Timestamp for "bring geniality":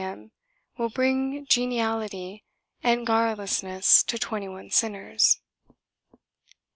0.89-2.43